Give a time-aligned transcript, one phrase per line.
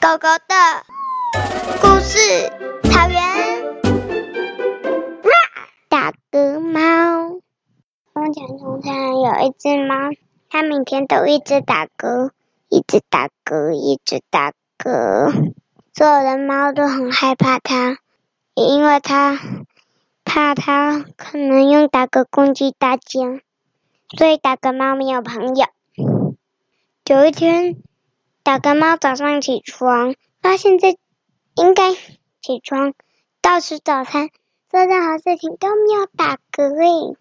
[0.00, 0.54] 狗狗的
[1.80, 2.18] 故事，
[2.84, 3.20] 草原。
[5.88, 7.40] 打嗝猫。
[8.14, 10.10] 从前从前有一只猫，
[10.48, 12.30] 它每天都一直打嗝，
[12.68, 15.52] 一直打嗝，一直打嗝。
[15.92, 17.98] 所有的猫都很害怕它，
[18.54, 19.40] 因为它
[20.24, 23.40] 怕它可能用打嗝攻击大家，
[24.16, 25.66] 所以打嗝猫没有朋友。
[27.06, 27.76] 有一天，
[28.48, 30.96] 小跟猫早上起床，发现这
[31.54, 32.94] 应该起床
[33.42, 34.30] 到吃早餐，
[34.70, 37.18] 做任何事情都没有打嗝诶。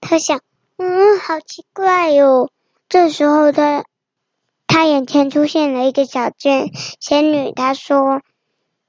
[0.00, 0.40] 他想，
[0.76, 2.50] 嗯，好奇怪哟、哦。
[2.88, 3.86] 这时候他，
[4.68, 6.70] 他眼前出现了一个小仙
[7.00, 8.22] 仙女，她说：“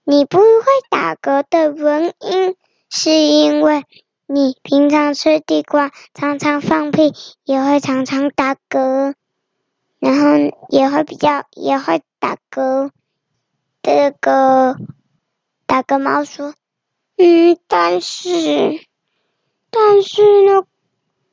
[0.06, 2.56] 你不会打嗝的原因，
[2.92, 3.84] 是因为
[4.28, 9.16] 你平常吃地瓜，常常放屁，也会常常打嗝。”
[10.00, 12.92] 然后也会比较也会打嗝，
[13.82, 14.76] 这个
[15.66, 16.54] 打嗝猫说
[17.18, 18.30] ：“嗯，但是
[19.72, 20.66] 但是呢，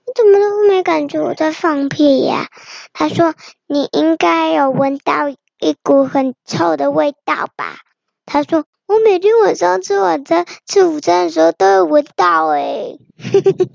[0.07, 2.49] 你怎么都没感觉我在放屁呀？”
[2.95, 3.35] 他说
[3.69, 7.81] ：“你应该有闻到一股很臭的味道吧？”
[8.25, 12.99] 他说：“我每天晚上吃晚餐吃午餐的时候都有闻到诶。”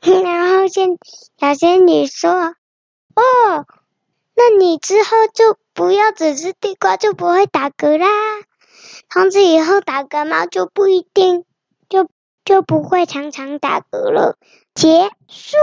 [0.00, 0.96] 然后仙
[1.38, 2.30] 小仙女说
[3.14, 3.66] ：“哦。”
[4.36, 8.08] 那你之后就不要只吃地瓜，就不会打嗝啦。
[9.10, 11.44] 从此以后，打嗝猫就不一定
[11.88, 12.08] 就
[12.44, 14.36] 就不会常常打嗝了。
[14.74, 15.56] 结束。